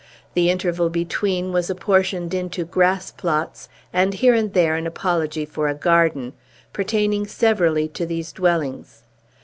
[0.33, 5.67] The interval between was apportioned into grass plots, and here and there an apology for
[5.67, 6.33] a garden,
[6.73, 9.03] pertaining severally to these dwellings.